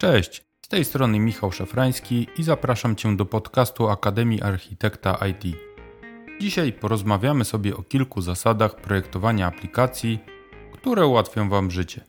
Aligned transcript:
Cześć, 0.00 0.44
z 0.62 0.68
tej 0.68 0.84
strony 0.84 1.18
Michał 1.18 1.52
Szafrański 1.52 2.26
i 2.38 2.42
zapraszam 2.42 2.96
Cię 2.96 3.16
do 3.16 3.26
podcastu 3.26 3.88
Akademii 3.88 4.42
Architekta 4.42 5.18
IT. 5.26 5.56
Dzisiaj 6.40 6.72
porozmawiamy 6.72 7.44
sobie 7.44 7.76
o 7.76 7.82
kilku 7.82 8.20
zasadach 8.20 8.76
projektowania 8.76 9.46
aplikacji, 9.46 10.18
które 10.72 11.06
ułatwią 11.06 11.48
Wam 11.48 11.70
życie. 11.70 12.04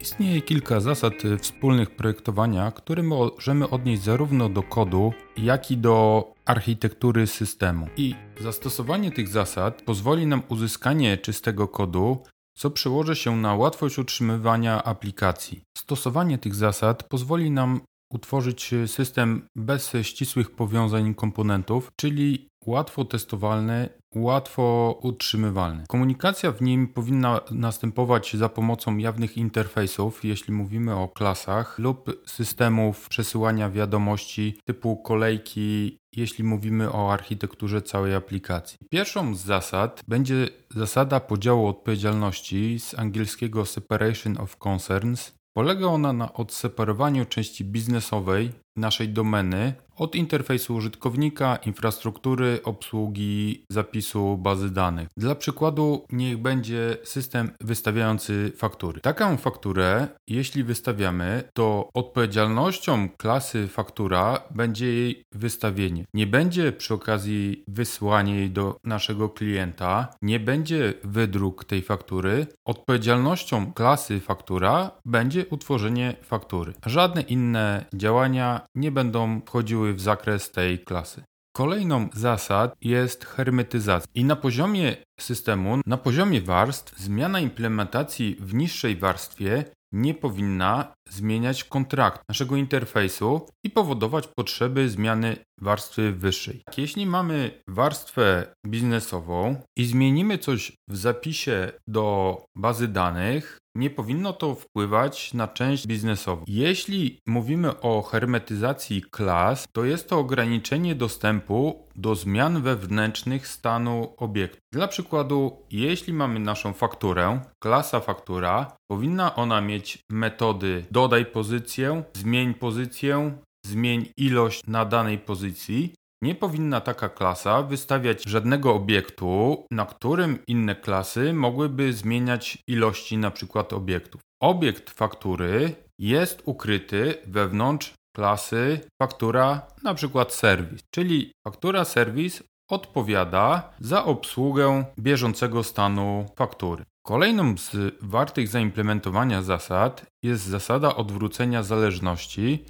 Istnieje 0.00 0.42
kilka 0.42 0.80
zasad 0.80 1.14
wspólnych 1.40 1.96
projektowania, 1.96 2.72
które 2.72 3.02
możemy 3.02 3.70
odnieść 3.70 4.02
zarówno 4.02 4.48
do 4.48 4.62
kodu, 4.62 5.12
jak 5.36 5.70
i 5.70 5.76
do 5.76 6.24
architektury 6.44 7.26
systemu. 7.26 7.88
I 7.96 8.14
zastosowanie 8.40 9.10
tych 9.10 9.28
zasad 9.28 9.82
pozwoli 9.82 10.26
nam 10.26 10.42
uzyskanie 10.48 11.18
czystego 11.18 11.68
kodu, 11.68 12.22
co 12.54 12.70
przełoży 12.70 13.16
się 13.16 13.36
na 13.36 13.54
łatwość 13.54 13.98
utrzymywania 13.98 14.84
aplikacji. 14.84 15.60
Stosowanie 15.78 16.38
tych 16.38 16.54
zasad 16.54 17.02
pozwoli 17.02 17.50
nam 17.50 17.80
utworzyć 18.10 18.74
system 18.86 19.46
bez 19.56 19.92
ścisłych 20.02 20.50
powiązań 20.50 21.14
komponentów, 21.14 21.92
czyli 21.96 22.48
łatwo 22.66 23.04
testowalny, 23.04 23.88
łatwo 24.14 24.98
utrzymywalny. 25.02 25.84
Komunikacja 25.88 26.52
w 26.52 26.62
nim 26.62 26.88
powinna 26.88 27.40
następować 27.50 28.36
za 28.36 28.48
pomocą 28.48 28.96
jawnych 28.96 29.36
interfejsów, 29.36 30.24
jeśli 30.24 30.54
mówimy 30.54 30.94
o 30.94 31.08
klasach, 31.08 31.78
lub 31.78 32.22
systemów 32.26 33.08
przesyłania 33.08 33.70
wiadomości 33.70 34.58
typu 34.64 34.96
kolejki, 34.96 35.98
jeśli 36.16 36.44
mówimy 36.44 36.92
o 36.92 37.12
architekturze 37.12 37.82
całej 37.82 38.14
aplikacji. 38.14 38.78
Pierwszą 38.90 39.34
z 39.34 39.40
zasad 39.40 40.02
będzie 40.08 40.48
zasada 40.70 41.20
podziału 41.20 41.66
odpowiedzialności 41.66 42.80
z 42.80 42.98
angielskiego 42.98 43.66
separation 43.66 44.40
of 44.40 44.56
concerns. 44.56 45.32
Polega 45.56 45.86
ona 45.86 46.12
na 46.12 46.32
odseparowaniu 46.32 47.24
części 47.24 47.64
biznesowej 47.64 48.52
naszej 48.76 49.08
domeny 49.08 49.74
od 49.96 50.14
interfejsu 50.14 50.74
użytkownika, 50.74 51.56
infrastruktury, 51.56 52.60
obsługi, 52.64 53.64
zapisu 53.68 54.38
bazy 54.38 54.70
danych. 54.70 55.08
Dla 55.16 55.34
przykładu, 55.34 56.06
niech 56.12 56.38
będzie 56.38 56.96
system 57.04 57.50
wystawiający 57.60 58.52
faktury. 58.56 59.00
Taką 59.00 59.36
fakturę, 59.36 60.08
jeśli 60.26 60.64
wystawiamy, 60.64 61.42
to 61.52 61.88
odpowiedzialnością 61.94 63.08
klasy 63.08 63.68
faktura 63.68 64.40
będzie 64.50 64.86
jej 64.86 65.22
wystawienie. 65.32 66.04
Nie 66.14 66.26
będzie 66.26 66.72
przy 66.72 66.94
okazji 66.94 67.64
wysłanie 67.68 68.34
jej 68.34 68.50
do 68.50 68.76
naszego 68.84 69.28
klienta, 69.28 70.08
nie 70.22 70.40
będzie 70.40 70.94
wydruk 71.04 71.64
tej 71.64 71.82
faktury. 71.82 72.46
Odpowiedzialnością 72.64 73.72
klasy 73.72 74.20
faktura 74.20 74.90
będzie 75.04 75.46
utworzenie 75.46 76.16
faktury. 76.22 76.72
Żadne 76.86 77.22
inne 77.22 77.84
działania 77.94 78.63
nie 78.74 78.92
będą 78.92 79.40
wchodziły 79.40 79.94
w 79.94 80.00
zakres 80.00 80.50
tej 80.50 80.78
klasy. 80.78 81.24
Kolejną 81.56 82.08
zasad 82.12 82.74
jest 82.80 83.24
hermetyzacja. 83.24 84.10
I 84.14 84.24
na 84.24 84.36
poziomie 84.36 84.96
systemu, 85.20 85.80
na 85.86 85.96
poziomie 85.96 86.40
warstw, 86.40 86.98
zmiana 86.98 87.40
implementacji 87.40 88.36
w 88.40 88.54
niższej 88.54 88.96
warstwie 88.96 89.64
nie 89.94 90.14
powinna 90.14 90.94
zmieniać 91.10 91.64
kontrakt 91.64 92.22
naszego 92.28 92.56
interfejsu 92.56 93.46
i 93.64 93.70
powodować 93.70 94.26
potrzeby 94.26 94.88
zmiany 94.88 95.36
warstwy 95.60 96.12
wyższej. 96.12 96.62
Jeśli 96.76 97.06
mamy 97.06 97.62
warstwę 97.68 98.54
biznesową 98.66 99.56
i 99.76 99.84
zmienimy 99.84 100.38
coś 100.38 100.72
w 100.88 100.96
zapisie 100.96 101.72
do 101.88 102.38
bazy 102.56 102.88
danych, 102.88 103.58
nie 103.76 103.90
powinno 103.90 104.32
to 104.32 104.54
wpływać 104.54 105.34
na 105.34 105.48
część 105.48 105.86
biznesową. 105.86 106.44
Jeśli 106.46 107.18
mówimy 107.26 107.80
o 107.80 108.02
hermetyzacji 108.02 109.02
klas, 109.02 109.66
to 109.72 109.84
jest 109.84 110.08
to 110.08 110.18
ograniczenie 110.18 110.94
dostępu 110.94 111.88
do 111.96 112.14
zmian 112.14 112.62
wewnętrznych 112.62 113.48
stanu 113.48 114.14
obiektu. 114.16 114.58
Dla 114.72 114.88
przykładu, 114.88 115.56
jeśli 115.70 116.12
mamy 116.12 116.40
naszą 116.40 116.72
fakturę, 116.72 117.40
klasa 117.62 118.00
faktura, 118.00 118.76
powinna 118.90 119.34
ona 119.34 119.60
mieć 119.60 119.98
metody 120.10 120.84
dodaj 120.90 121.26
pozycję, 121.26 122.02
zmień 122.14 122.54
pozycję, 122.54 123.38
zmień 123.66 124.06
ilość 124.16 124.66
na 124.66 124.84
danej 124.84 125.18
pozycji. 125.18 125.94
Nie 126.24 126.34
powinna 126.34 126.80
taka 126.80 127.08
klasa 127.08 127.62
wystawiać 127.62 128.22
żadnego 128.26 128.74
obiektu, 128.74 129.66
na 129.70 129.86
którym 129.86 130.38
inne 130.46 130.74
klasy 130.74 131.32
mogłyby 131.32 131.92
zmieniać 131.92 132.58
ilości 132.68 133.18
na 133.18 133.30
przykład 133.30 133.72
obiektów. 133.72 134.20
Obiekt 134.42 134.90
faktury 134.90 135.74
jest 135.98 136.42
ukryty 136.44 137.14
wewnątrz 137.26 137.94
klasy 138.16 138.80
faktura 139.02 139.66
na 139.82 139.94
przykład 139.94 140.32
serwis, 140.32 140.80
czyli 140.94 141.32
faktura 141.48 141.84
serwis 141.84 142.42
odpowiada 142.70 143.72
za 143.80 144.04
obsługę 144.04 144.84
bieżącego 144.98 145.62
stanu 145.62 146.26
faktury. 146.36 146.84
Kolejną 147.06 147.56
z 147.56 147.76
wartych 148.02 148.48
zaimplementowania 148.48 149.42
zasad 149.42 150.06
jest 150.22 150.44
zasada 150.44 150.96
odwrócenia 150.96 151.62
zależności 151.62 152.64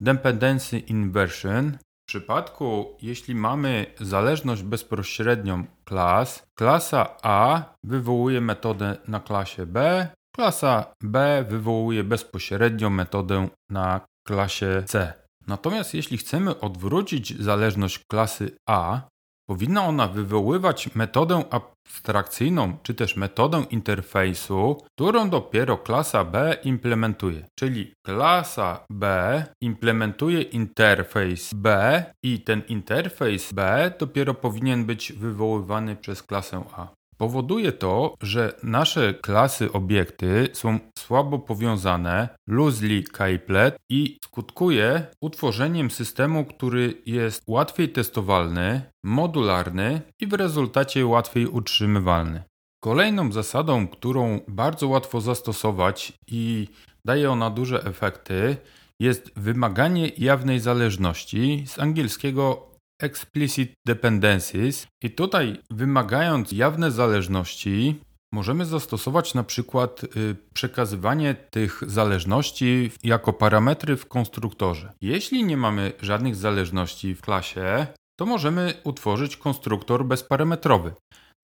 dependency 0.00 0.78
inversion. 0.78 1.78
W 2.08 2.10
przypadku, 2.10 2.96
jeśli 3.02 3.34
mamy 3.34 3.86
zależność 4.00 4.62
bezpośrednią 4.62 5.64
klas, 5.84 6.42
klasa 6.54 7.16
A 7.22 7.62
wywołuje 7.84 8.40
metodę 8.40 8.96
na 9.08 9.20
klasie 9.20 9.66
B, 9.66 10.08
klasa 10.36 10.92
B 11.02 11.44
wywołuje 11.48 12.04
bezpośrednią 12.04 12.90
metodę 12.90 13.48
na 13.70 14.00
klasie 14.26 14.82
C. 14.86 15.12
Natomiast 15.46 15.94
jeśli 15.94 16.18
chcemy 16.18 16.60
odwrócić 16.60 17.42
zależność 17.42 17.98
klasy 18.10 18.56
A, 18.68 19.00
Powinna 19.50 19.84
ona 19.84 20.08
wywoływać 20.08 20.94
metodę 20.94 21.44
abstrakcyjną 21.50 22.76
czy 22.82 22.94
też 22.94 23.16
metodę 23.16 23.64
interfejsu, 23.70 24.82
którą 24.94 25.30
dopiero 25.30 25.78
klasa 25.78 26.24
B 26.24 26.56
implementuje. 26.64 27.46
Czyli 27.58 27.94
klasa 28.06 28.84
B 28.90 29.44
implementuje 29.60 30.42
interfejs 30.42 31.54
B 31.54 32.04
i 32.22 32.40
ten 32.40 32.62
interfejs 32.68 33.52
B 33.52 33.90
dopiero 33.98 34.34
powinien 34.34 34.84
być 34.84 35.12
wywoływany 35.12 35.96
przez 35.96 36.22
klasę 36.22 36.64
A. 36.76 36.97
Powoduje 37.18 37.72
to, 37.72 38.14
że 38.22 38.52
nasze 38.62 39.14
klasy 39.14 39.72
obiekty 39.72 40.48
są 40.52 40.78
słabo 40.98 41.38
powiązane, 41.38 42.28
loosely 42.46 43.02
coupled 43.02 43.76
i 43.90 44.18
skutkuje 44.24 45.06
utworzeniem 45.20 45.90
systemu, 45.90 46.44
który 46.44 47.02
jest 47.06 47.42
łatwiej 47.46 47.88
testowalny, 47.88 48.82
modularny 49.04 50.00
i 50.20 50.26
w 50.26 50.32
rezultacie 50.32 51.06
łatwiej 51.06 51.46
utrzymywalny. 51.46 52.42
Kolejną 52.82 53.32
zasadą, 53.32 53.88
którą 53.88 54.40
bardzo 54.48 54.88
łatwo 54.88 55.20
zastosować 55.20 56.12
i 56.26 56.68
daje 57.04 57.30
ona 57.30 57.50
duże 57.50 57.84
efekty, 57.84 58.56
jest 59.00 59.30
wymaganie 59.36 60.08
jawnej 60.08 60.60
zależności 60.60 61.64
z 61.66 61.78
angielskiego 61.78 62.68
explicit 63.02 63.72
dependencies 63.86 64.86
i 65.02 65.10
tutaj 65.10 65.58
wymagając 65.70 66.52
jawne 66.52 66.90
zależności 66.90 68.00
możemy 68.32 68.66
zastosować 68.66 69.34
na 69.34 69.44
przykład 69.44 70.04
y, 70.04 70.36
przekazywanie 70.54 71.34
tych 71.34 71.82
zależności 71.86 72.90
jako 73.04 73.32
parametry 73.32 73.96
w 73.96 74.08
konstruktorze. 74.08 74.92
Jeśli 75.00 75.44
nie 75.44 75.56
mamy 75.56 75.92
żadnych 76.02 76.36
zależności 76.36 77.14
w 77.14 77.20
klasie, 77.20 77.86
to 78.18 78.26
możemy 78.26 78.74
utworzyć 78.84 79.36
konstruktor 79.36 80.04
bezparametrowy. 80.04 80.92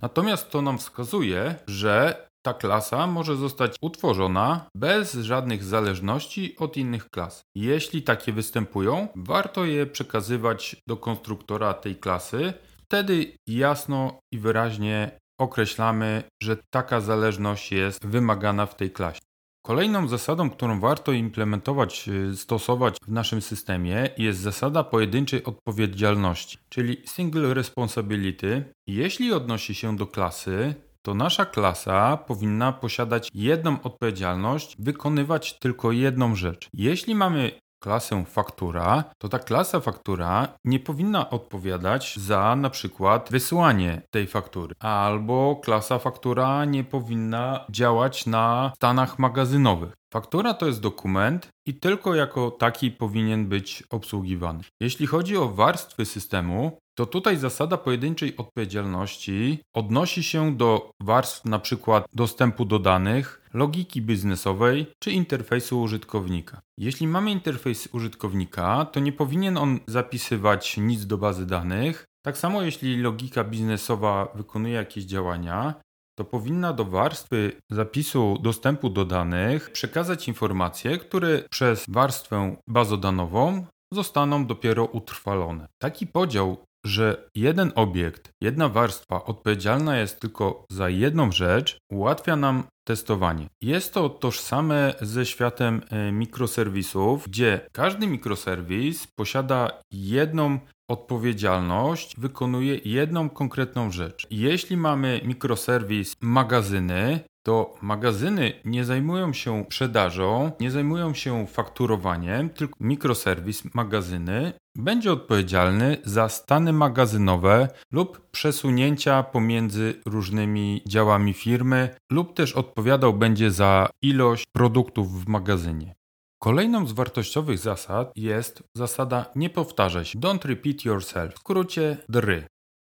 Natomiast 0.02 0.50
to 0.50 0.62
nam 0.62 0.78
wskazuje, 0.78 1.54
że 1.66 2.26
ta 2.46 2.54
klasa 2.54 3.06
może 3.06 3.36
zostać 3.36 3.76
utworzona 3.80 4.66
bez 4.76 5.14
żadnych 5.14 5.64
zależności 5.64 6.56
od 6.58 6.76
innych 6.76 7.10
klas. 7.10 7.42
Jeśli 7.54 8.02
takie 8.02 8.32
występują, 8.32 9.08
warto 9.16 9.64
je 9.64 9.86
przekazywać 9.86 10.76
do 10.88 10.96
konstruktora 10.96 11.74
tej 11.74 11.96
klasy. 11.96 12.52
Wtedy 12.84 13.32
jasno 13.46 14.18
i 14.32 14.38
wyraźnie 14.38 15.18
określamy, 15.40 16.22
że 16.42 16.56
taka 16.70 17.00
zależność 17.00 17.72
jest 17.72 18.06
wymagana 18.06 18.66
w 18.66 18.76
tej 18.76 18.90
klasie. 18.90 19.20
Kolejną 19.66 20.08
zasadą, 20.08 20.50
którą 20.50 20.80
warto 20.80 21.12
implementować, 21.12 22.08
y, 22.08 22.36
stosować 22.36 22.96
w 23.06 23.12
naszym 23.12 23.42
systemie 23.42 24.10
jest 24.18 24.40
zasada 24.40 24.84
pojedynczej 24.84 25.44
odpowiedzialności, 25.44 26.58
czyli 26.68 27.02
single 27.06 27.54
responsibility. 27.54 28.64
Jeśli 28.86 29.32
odnosi 29.32 29.74
się 29.74 29.96
do 29.96 30.06
klasy, 30.06 30.74
to 31.04 31.14
nasza 31.14 31.44
klasa 31.44 32.16
powinna 32.16 32.72
posiadać 32.72 33.28
jedną 33.34 33.82
odpowiedzialność, 33.82 34.76
wykonywać 34.78 35.58
tylko 35.58 35.92
jedną 35.92 36.34
rzecz. 36.34 36.68
Jeśli 36.74 37.14
mamy 37.14 37.52
klasę 37.82 38.24
faktura, 38.24 39.04
to 39.18 39.28
ta 39.28 39.38
klasa 39.38 39.80
faktura 39.80 40.48
nie 40.64 40.80
powinna 40.80 41.30
odpowiadać 41.30 42.16
za 42.16 42.56
na 42.56 42.70
przykład 42.70 43.28
wysłanie 43.30 44.02
tej 44.10 44.26
faktury, 44.26 44.74
albo 44.80 45.56
klasa 45.64 45.98
faktura 45.98 46.64
nie 46.64 46.84
powinna 46.84 47.64
działać 47.70 48.26
na 48.26 48.72
stanach 48.76 49.18
magazynowych. 49.18 49.92
Faktura 50.12 50.54
to 50.54 50.66
jest 50.66 50.80
dokument 50.80 51.48
i 51.66 51.74
tylko 51.74 52.14
jako 52.14 52.50
taki 52.50 52.90
powinien 52.90 53.46
być 53.46 53.82
obsługiwany. 53.90 54.64
Jeśli 54.80 55.06
chodzi 55.06 55.36
o 55.36 55.48
warstwy 55.48 56.04
systemu, 56.04 56.78
to 56.94 57.06
tutaj 57.06 57.36
zasada 57.36 57.76
pojedynczej 57.76 58.36
odpowiedzialności 58.36 59.58
odnosi 59.74 60.22
się 60.22 60.56
do 60.56 60.90
warstw 61.00 61.44
na 61.44 61.58
przykład 61.58 62.04
dostępu 62.12 62.64
do 62.64 62.78
danych, 62.78 63.48
logiki 63.54 64.02
biznesowej 64.02 64.86
czy 64.98 65.10
interfejsu 65.12 65.82
użytkownika. 65.82 66.60
Jeśli 66.78 67.06
mamy 67.06 67.30
interfejs 67.30 67.88
użytkownika, 67.92 68.84
to 68.84 69.00
nie 69.00 69.12
powinien 69.12 69.56
on 69.56 69.80
zapisywać 69.86 70.76
nic 70.76 71.06
do 71.06 71.18
bazy 71.18 71.46
danych. 71.46 72.04
Tak 72.24 72.38
samo 72.38 72.62
jeśli 72.62 72.96
logika 72.96 73.44
biznesowa 73.44 74.28
wykonuje 74.34 74.74
jakieś 74.74 75.04
działania, 75.04 75.74
to 76.18 76.24
powinna 76.24 76.72
do 76.72 76.84
warstwy 76.84 77.52
zapisu 77.70 78.38
dostępu 78.42 78.90
do 78.90 79.04
danych 79.04 79.70
przekazać 79.70 80.28
informacje, 80.28 80.98
które 80.98 81.42
przez 81.50 81.84
warstwę 81.88 82.56
bazodanową 82.68 83.66
zostaną 83.92 84.46
dopiero 84.46 84.84
utrwalone. 84.84 85.68
Taki 85.78 86.06
podział, 86.06 86.64
że 86.84 87.28
jeden 87.34 87.72
obiekt, 87.74 88.30
jedna 88.40 88.68
warstwa 88.68 89.24
odpowiedzialna 89.24 89.98
jest 89.98 90.20
tylko 90.20 90.64
za 90.70 90.88
jedną 90.88 91.32
rzecz, 91.32 91.78
ułatwia 91.92 92.36
nam 92.36 92.64
testowanie. 92.84 93.46
Jest 93.62 93.94
to 93.94 94.08
tożsame 94.08 94.94
ze 95.00 95.26
światem 95.26 95.82
e, 95.90 96.12
mikroserwisów, 96.12 97.28
gdzie 97.28 97.60
każdy 97.72 98.06
mikroserwis 98.06 99.06
posiada 99.06 99.70
jedną 99.90 100.58
odpowiedzialność, 100.90 102.14
wykonuje 102.18 102.80
jedną 102.84 103.30
konkretną 103.30 103.90
rzecz. 103.90 104.26
Jeśli 104.30 104.76
mamy 104.76 105.20
mikroserwis 105.24 106.14
magazyny, 106.20 107.20
to 107.46 107.74
magazyny 107.82 108.52
nie 108.64 108.84
zajmują 108.84 109.32
się 109.32 109.64
sprzedażą, 109.64 110.52
nie 110.60 110.70
zajmują 110.70 111.14
się 111.14 111.46
fakturowaniem, 111.46 112.50
tylko 112.50 112.74
mikroserwis 112.80 113.74
magazyny 113.74 114.52
będzie 114.76 115.12
odpowiedzialny 115.12 115.96
za 116.04 116.28
stany 116.28 116.72
magazynowe 116.72 117.68
lub 117.92 118.30
przesunięcia 118.30 119.22
pomiędzy 119.22 120.00
różnymi 120.06 120.82
działami 120.86 121.32
firmy, 121.32 121.96
lub 122.12 122.34
też 122.34 122.52
odpowiadał 122.52 123.12
będzie 123.12 123.50
za 123.50 123.88
ilość 124.02 124.44
produktów 124.52 125.24
w 125.24 125.28
magazynie. 125.28 125.94
Kolejną 126.42 126.86
z 126.86 126.92
wartościowych 126.92 127.58
zasad 127.58 128.12
jest 128.16 128.62
zasada 128.76 129.30
nie 129.36 129.50
powtarzaj 129.50 130.04
się, 130.04 130.18
don't 130.18 130.44
repeat 130.44 130.84
yourself, 130.84 131.34
w 131.34 131.38
skrócie 131.38 131.96
DRY. 132.08 132.46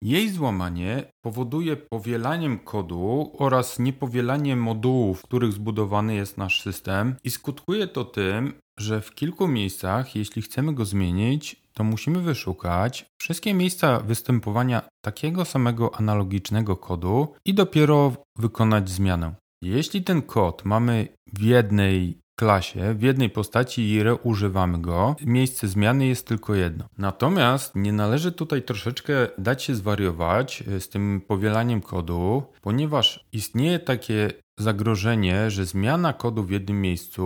Jej 0.02 0.30
złamanie 0.30 1.12
powoduje 1.24 1.76
powielaniem 1.76 2.58
kodu 2.58 3.32
oraz 3.38 3.78
niepowielanie 3.78 4.56
modułów, 4.56 5.18
w 5.18 5.22
których 5.22 5.52
zbudowany 5.52 6.14
jest 6.14 6.38
nasz 6.38 6.62
system 6.62 7.16
i 7.24 7.30
skutkuje 7.30 7.86
to 7.86 8.04
tym, 8.04 8.52
że 8.78 9.00
w 9.00 9.14
kilku 9.14 9.48
miejscach, 9.48 10.16
jeśli 10.16 10.42
chcemy 10.42 10.74
go 10.74 10.84
zmienić, 10.84 11.62
to 11.80 11.84
musimy 11.84 12.20
wyszukać 12.20 13.06
wszystkie 13.20 13.54
miejsca 13.54 14.00
występowania 14.00 14.82
takiego 15.04 15.44
samego 15.44 15.94
analogicznego 15.94 16.76
kodu 16.76 17.34
i 17.44 17.54
dopiero 17.54 18.12
wykonać 18.38 18.90
zmianę. 18.90 19.34
Jeśli 19.62 20.02
ten 20.02 20.22
kod 20.22 20.64
mamy 20.64 21.08
w 21.32 21.42
jednej 21.42 22.20
klasie, 22.38 22.94
w 22.94 23.02
jednej 23.02 23.30
postaci 23.30 23.90
i 23.90 24.02
reużywamy 24.02 24.78
go, 24.78 25.16
miejsce 25.26 25.68
zmiany 25.68 26.06
jest 26.06 26.26
tylko 26.26 26.54
jedno. 26.54 26.84
Natomiast 26.98 27.76
nie 27.76 27.92
należy 27.92 28.32
tutaj 28.32 28.62
troszeczkę 28.62 29.12
dać 29.38 29.62
się 29.62 29.74
zwariować 29.74 30.64
e, 30.68 30.80
z 30.80 30.88
tym 30.88 31.20
powielaniem 31.28 31.80
kodu, 31.80 32.42
ponieważ 32.60 33.26
istnieje 33.32 33.78
takie 33.78 34.30
zagrożenie, 34.60 35.50
że 35.50 35.66
zmiana 35.66 36.12
kodu 36.12 36.42
w 36.42 36.50
jednym 36.50 36.80
miejscu 36.80 37.24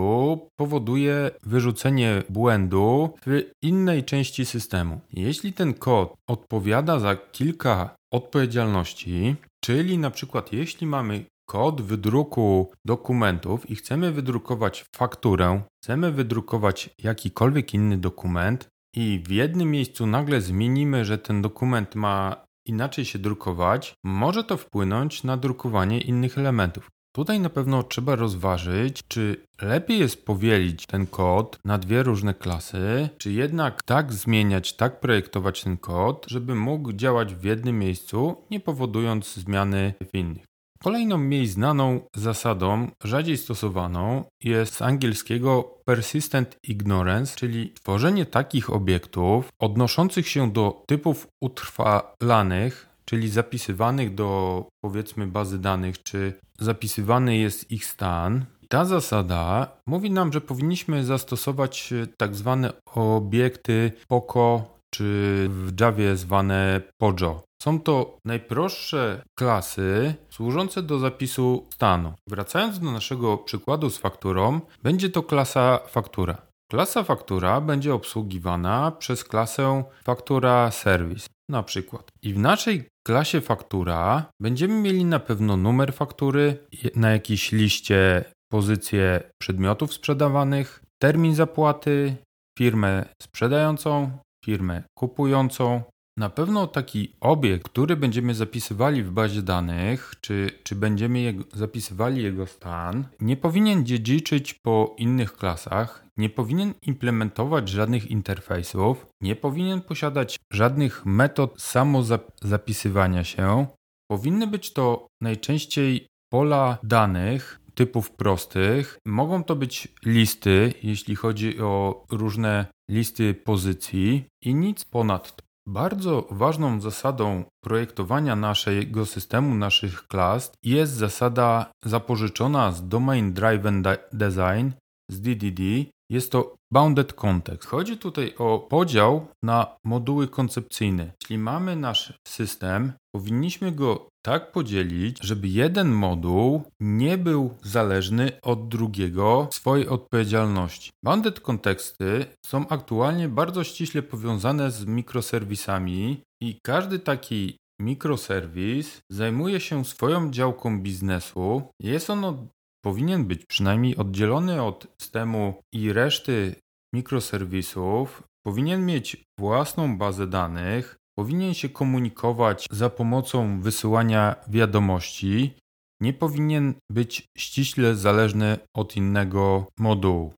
powoduje 0.59 1.31
wyrzucenie 1.43 2.23
błędu 2.29 3.13
w 3.25 3.43
innej 3.61 4.03
części 4.03 4.45
systemu. 4.45 4.99
Jeśli 5.13 5.53
ten 5.53 5.73
kod 5.73 6.13
odpowiada 6.29 6.99
za 6.99 7.15
kilka 7.15 7.95
odpowiedzialności, 8.13 9.35
czyli 9.63 9.97
na 9.97 10.11
przykład 10.11 10.53
jeśli 10.53 10.87
mamy 10.87 11.25
kod 11.45 11.81
wydruku 11.81 12.71
dokumentów 12.85 13.69
i 13.69 13.75
chcemy 13.75 14.11
wydrukować 14.11 14.85
fakturę, 14.95 15.61
chcemy 15.83 16.11
wydrukować 16.11 16.89
jakikolwiek 17.03 17.73
inny 17.73 17.97
dokument 17.97 18.67
i 18.95 19.23
w 19.25 19.31
jednym 19.31 19.71
miejscu 19.71 20.07
nagle 20.07 20.41
zmienimy, 20.41 21.05
że 21.05 21.17
ten 21.17 21.41
dokument 21.41 21.95
ma 21.95 22.45
inaczej 22.65 23.05
się 23.05 23.19
drukować, 23.19 23.93
może 24.03 24.43
to 24.43 24.57
wpłynąć 24.57 25.23
na 25.23 25.37
drukowanie 25.37 26.01
innych 26.01 26.37
elementów. 26.37 26.89
Tutaj 27.15 27.39
na 27.39 27.49
pewno 27.49 27.83
trzeba 27.83 28.15
rozważyć, 28.15 29.03
czy 29.07 29.37
lepiej 29.61 29.99
jest 29.99 30.25
powielić 30.25 30.85
ten 30.85 31.07
kod 31.07 31.59
na 31.65 31.77
dwie 31.77 32.03
różne 32.03 32.33
klasy, 32.33 33.09
czy 33.17 33.31
jednak 33.31 33.83
tak 33.83 34.13
zmieniać, 34.13 34.73
tak 34.73 34.99
projektować 34.99 35.63
ten 35.63 35.77
kod, 35.77 36.25
żeby 36.29 36.55
mógł 36.55 36.93
działać 36.93 37.35
w 37.35 37.43
jednym 37.43 37.79
miejscu, 37.79 38.35
nie 38.51 38.59
powodując 38.59 39.33
zmiany 39.33 39.93
w 40.11 40.17
innych. 40.17 40.45
Kolejną 40.83 41.17
mniej 41.17 41.47
znaną 41.47 41.99
zasadą, 42.15 42.87
rzadziej 43.03 43.37
stosowaną, 43.37 44.23
jest 44.43 44.73
z 44.73 44.81
angielskiego 44.81 45.77
persistent 45.85 46.57
ignorance, 46.63 47.35
czyli 47.35 47.73
tworzenie 47.73 48.25
takich 48.25 48.69
obiektów 48.69 49.49
odnoszących 49.59 50.27
się 50.27 50.51
do 50.51 50.83
typów 50.87 51.27
utrwalanych, 51.41 52.94
czyli 53.05 53.29
zapisywanych 53.29 54.15
do 54.15 54.65
powiedzmy 54.83 55.27
bazy 55.27 55.59
danych, 55.59 56.03
czy 56.03 56.33
zapisywany 56.59 57.37
jest 57.37 57.71
ich 57.71 57.85
stan. 57.85 58.45
Ta 58.69 58.85
zasada 58.85 59.71
mówi 59.87 60.11
nam, 60.11 60.33
że 60.33 60.41
powinniśmy 60.41 61.03
zastosować 61.03 61.93
tak 62.17 62.35
zwane 62.35 62.73
obiekty 62.95 63.91
POCO, 64.07 64.75
czy 64.95 65.47
w 65.49 65.81
Javie 65.81 66.15
zwane 66.15 66.81
POJO. 66.97 67.43
Są 67.61 67.79
to 67.79 68.17
najprostsze 68.25 69.21
klasy 69.39 70.15
służące 70.29 70.83
do 70.83 70.99
zapisu 70.99 71.65
stanu. 71.73 72.13
Wracając 72.29 72.79
do 72.79 72.91
naszego 72.91 73.37
przykładu 73.37 73.89
z 73.89 73.97
fakturą, 73.97 74.61
będzie 74.83 75.09
to 75.09 75.23
klasa 75.23 75.79
faktura. 75.87 76.37
Klasa 76.71 77.03
faktura 77.03 77.61
będzie 77.61 77.93
obsługiwana 77.93 78.91
przez 78.91 79.23
klasę 79.23 79.83
faktura 80.03 80.71
service 80.71 81.27
na 81.49 81.63
przykład. 81.63 82.11
I 82.21 82.33
w 82.33 82.39
naszej 82.39 82.83
klasie 83.07 83.41
faktura 83.41 84.25
będziemy 84.41 84.81
mieli 84.81 85.05
na 85.05 85.19
pewno 85.19 85.57
numer 85.57 85.93
faktury, 85.93 86.57
na 86.95 87.11
jakiejś 87.11 87.51
liście 87.51 88.25
pozycję 88.51 89.31
przedmiotów 89.41 89.93
sprzedawanych, 89.93 90.83
termin 91.01 91.35
zapłaty, 91.35 92.15
firmę 92.57 93.05
sprzedającą, 93.21 94.11
firmę 94.45 94.83
kupującą, 94.97 95.83
na 96.17 96.29
pewno 96.29 96.67
taki 96.67 97.15
obiekt, 97.21 97.69
który 97.69 97.95
będziemy 97.95 98.35
zapisywali 98.35 99.03
w 99.03 99.11
bazie 99.11 99.41
danych, 99.41 100.13
czy, 100.21 100.49
czy 100.63 100.75
będziemy 100.75 101.33
zapisywali 101.53 102.23
jego 102.23 102.47
stan, 102.47 103.05
nie 103.21 103.37
powinien 103.37 103.85
dziedziczyć 103.85 104.53
po 104.53 104.95
innych 104.97 105.33
klasach, 105.33 106.05
nie 106.17 106.29
powinien 106.29 106.73
implementować 106.81 107.69
żadnych 107.69 108.11
interfejsów, 108.11 109.07
nie 109.21 109.35
powinien 109.35 109.81
posiadać 109.81 110.39
żadnych 110.51 111.05
metod 111.05 111.61
samozapisywania 111.61 113.23
się. 113.23 113.67
Powinny 114.11 114.47
być 114.47 114.73
to 114.73 115.07
najczęściej 115.21 116.07
pola 116.29 116.77
danych 116.83 117.59
typów 117.75 118.11
prostych. 118.11 118.97
Mogą 119.05 119.43
to 119.43 119.55
być 119.55 119.87
listy, 120.05 120.73
jeśli 120.83 121.15
chodzi 121.15 121.59
o 121.59 122.05
różne 122.11 122.65
listy 122.91 123.33
pozycji 123.33 124.25
i 124.41 124.55
nic 124.55 124.85
ponadto. 124.85 125.44
Bardzo 125.67 126.27
ważną 126.31 126.81
zasadą 126.81 127.43
projektowania 127.63 128.35
naszego 128.35 129.05
systemu, 129.05 129.55
naszych 129.55 130.07
klas 130.07 130.51
jest 130.63 130.93
zasada 130.93 131.71
zapożyczona 131.85 132.71
z 132.71 132.87
Domain 132.87 133.33
Driven 133.33 133.83
Design, 134.13 134.69
z 135.11 135.21
DDD. 135.21 135.61
Jest 136.09 136.31
to 136.31 136.55
Bounded 136.73 137.13
Context. 137.13 137.69
Chodzi 137.69 137.97
tutaj 137.97 138.35
o 138.37 138.59
podział 138.59 139.27
na 139.43 139.75
moduły 139.85 140.27
koncepcyjne. 140.27 141.11
Jeśli 141.21 141.37
mamy 141.37 141.75
nasz 141.75 142.13
system, 142.27 142.93
powinniśmy 143.15 143.71
go 143.71 144.07
tak 144.25 144.51
podzielić, 144.51 145.17
żeby 145.21 145.47
jeden 145.47 145.91
moduł 145.91 146.63
nie 146.79 147.17
był 147.17 147.57
zależny 147.63 148.31
od 148.41 148.67
drugiego 148.67 149.47
swojej 149.51 149.87
odpowiedzialności. 149.87 150.91
Bounded 151.03 151.39
konteksty 151.39 152.25
są 152.45 152.67
aktualnie 152.67 153.29
bardzo 153.29 153.63
ściśle 153.63 154.01
powiązane 154.01 154.71
z 154.71 154.85
mikroserwisami 154.85 156.21
i 156.41 156.59
każdy 156.63 156.99
taki 156.99 157.57
mikroserwis 157.81 159.01
zajmuje 159.11 159.59
się 159.59 159.85
swoją 159.85 160.31
działką 160.31 160.81
biznesu. 160.81 161.61
Jest 161.79 162.09
on 162.09 162.47
powinien 162.83 163.25
być 163.25 163.45
przynajmniej 163.45 163.97
oddzielony 163.97 164.63
od 164.63 164.87
systemu 165.01 165.61
i 165.73 165.93
reszty 165.93 166.55
mikroserwisów 166.93 168.23
powinien 168.45 168.85
mieć 168.85 169.23
własną 169.39 169.97
bazę 169.97 170.27
danych, 170.27 170.97
powinien 171.17 171.53
się 171.53 171.69
komunikować 171.69 172.67
za 172.71 172.89
pomocą 172.89 173.61
wysyłania 173.61 174.35
wiadomości, 174.47 175.53
nie 176.01 176.13
powinien 176.13 176.73
być 176.91 177.25
ściśle 177.37 177.95
zależny 177.95 178.57
od 178.75 178.95
innego 178.95 179.67
modułu. 179.79 180.33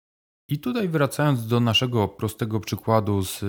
I 0.49 0.59
tutaj 0.59 0.89
wracając 0.89 1.47
do 1.47 1.59
naszego 1.59 2.07
prostego 2.07 2.59
przykładu 2.59 3.23
z 3.23 3.43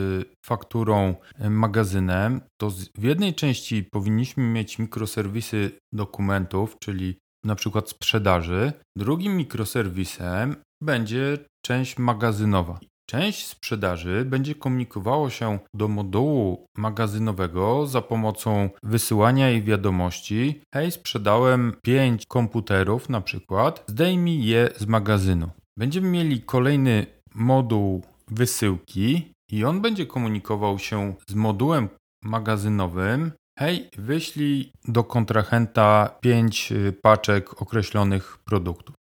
fakturą 0.46 1.14
magazynem, 1.50 2.40
to 2.60 2.70
w 2.98 3.02
jednej 3.02 3.34
części 3.34 3.84
powinniśmy 3.84 4.42
mieć 4.42 4.78
mikroserwisy 4.78 5.70
dokumentów, 5.92 6.76
czyli 6.82 7.18
na 7.44 7.54
przykład 7.54 7.88
sprzedaży. 7.88 8.72
Drugim 8.96 9.36
mikroserwisem 9.36 10.56
będzie 10.82 11.38
część 11.64 11.98
magazynowa. 11.98 12.80
Część 13.10 13.46
sprzedaży 13.46 14.24
będzie 14.24 14.54
komunikowało 14.54 15.30
się 15.30 15.58
do 15.74 15.88
modułu 15.88 16.66
magazynowego 16.76 17.86
za 17.86 18.02
pomocą 18.02 18.70
wysyłania 18.82 19.48
jej 19.48 19.62
wiadomości. 19.62 20.60
Hej, 20.74 20.90
sprzedałem 20.90 21.72
5 21.82 22.26
komputerów 22.26 23.08
na 23.08 23.20
przykład, 23.20 23.84
zdejmij 23.86 24.44
je 24.44 24.68
z 24.76 24.86
magazynu. 24.86 25.50
Będziemy 25.76 26.08
mieli 26.08 26.42
kolejny 26.42 27.06
moduł 27.34 28.02
wysyłki 28.30 29.32
i 29.50 29.64
on 29.64 29.80
będzie 29.80 30.06
komunikował 30.06 30.78
się 30.78 31.14
z 31.28 31.34
modułem 31.34 31.88
magazynowym. 32.24 33.32
Hej, 33.58 33.88
wyślij 33.98 34.72
do 34.88 35.04
kontrahenta 35.04 36.18
5 36.20 36.72
paczek 37.02 37.62
określonych 37.62 38.38
produktów. 38.44 38.97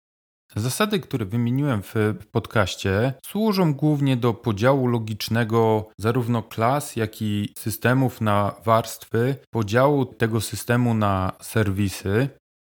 Zasady, 0.57 1.00
które 1.00 1.25
wymieniłem 1.25 1.81
w 1.83 1.95
podcaście, 2.31 3.13
służą 3.25 3.74
głównie 3.74 4.17
do 4.17 4.33
podziału 4.33 4.88
logicznego 4.88 5.88
zarówno 5.97 6.43
klas, 6.43 6.95
jak 6.95 7.21
i 7.21 7.53
systemów 7.57 8.21
na 8.21 8.55
warstwy, 8.65 9.35
podziału 9.50 10.05
tego 10.05 10.41
systemu 10.41 10.93
na 10.93 11.31
serwisy. 11.41 12.29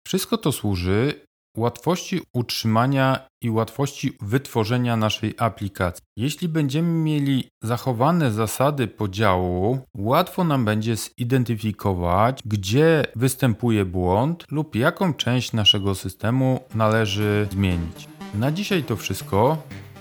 Wszystko 0.08 0.38
to 0.38 0.52
służy 0.52 1.27
łatwości 1.58 2.22
utrzymania 2.34 3.28
i 3.42 3.50
łatwości 3.50 4.18
wytworzenia 4.22 4.98
naszej 4.98 5.34
aplikacji. 5.38 6.04
Jeśli 6.18 6.48
będziemy 6.48 6.90
mieli 6.90 7.50
zachowane 7.64 8.32
zasady 8.32 8.88
podziału, 8.88 9.80
łatwo 9.96 10.44
nam 10.44 10.66
będzie 10.66 10.96
zidentyfikować, 10.96 12.40
gdzie 12.46 13.06
występuje 13.16 13.86
błąd 13.86 14.46
lub 14.52 14.76
jaką 14.76 15.14
część 15.14 15.54
naszego 15.54 15.96
systemu 15.96 16.60
należy 16.76 17.48
zmienić. 17.52 18.08
Na 18.34 18.52
dzisiaj 18.52 18.84
to 18.84 18.96
wszystko. 18.96 19.58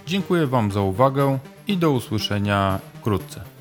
Dziękuję 0.06 0.46
Wam 0.46 0.72
za 0.72 0.80
uwagę 0.80 1.38
i 1.66 1.76
do 1.76 1.90
usłyszenia 1.90 2.80
wkrótce. 2.94 3.55